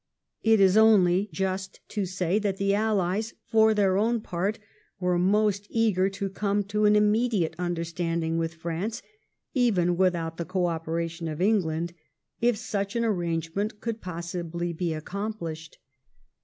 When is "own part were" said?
3.97-5.19